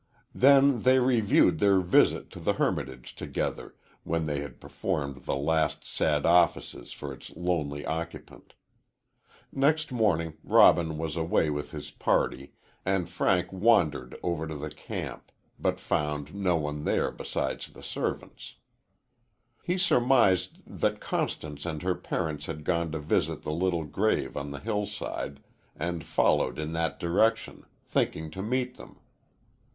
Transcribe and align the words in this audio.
Then 0.33 0.81
they 0.81 0.97
reviewed 0.97 1.59
their 1.59 1.79
visit 1.79 2.31
to 2.31 2.39
the 2.39 2.53
hermitage 2.53 3.13
together, 3.13 3.75
when 4.03 4.25
they 4.25 4.39
had 4.39 4.59
performed 4.59 5.25
the 5.25 5.35
last 5.35 5.85
sad 5.85 6.25
offices 6.25 6.91
for 6.91 7.13
its 7.13 7.29
lonely 7.35 7.85
occupant. 7.85 8.55
Next 9.51 9.91
morning 9.91 10.37
Robin 10.43 10.97
was 10.97 11.15
away 11.15 11.51
with 11.51 11.69
his 11.69 11.91
party 11.91 12.53
and 12.83 13.07
Frank 13.07 13.53
wandered 13.53 14.17
over 14.23 14.47
to 14.47 14.55
the 14.55 14.71
camp, 14.71 15.31
but 15.59 15.79
found 15.79 16.33
no 16.33 16.55
one 16.55 16.83
there 16.83 17.11
besides 17.11 17.67
the 17.69 17.83
servants. 17.83 18.55
He 19.61 19.77
surmised 19.77 20.61
that 20.65 20.99
Constance 20.99 21.63
and 21.63 21.83
her 21.83 21.93
parents 21.93 22.47
had 22.47 22.63
gone 22.63 22.91
to 22.93 22.97
visit 22.99 23.43
the 23.43 23.53
little 23.53 23.83
grave 23.85 24.35
on 24.35 24.49
the 24.49 24.59
hillside, 24.61 25.43
and 25.75 26.03
followed 26.03 26.57
in 26.57 26.71
that 26.73 26.99
direction, 26.99 27.67
thinking 27.85 28.31
to 28.31 28.41
meet 28.41 28.77
them. 28.77 28.97